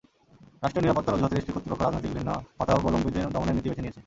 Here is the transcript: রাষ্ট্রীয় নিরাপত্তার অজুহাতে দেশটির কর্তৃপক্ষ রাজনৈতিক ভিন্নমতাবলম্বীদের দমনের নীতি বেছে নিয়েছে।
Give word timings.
রাষ্ট্রীয় 0.63 0.83
নিরাপত্তার 0.83 1.15
অজুহাতে 1.15 1.35
দেশটির 1.37 1.53
কর্তৃপক্ষ 1.55 1.81
রাজনৈতিক 1.83 2.11
ভিন্নমতাবলম্বীদের 2.15 3.31
দমনের 3.33 3.55
নীতি 3.55 3.69
বেছে 3.69 3.83
নিয়েছে। 3.83 3.99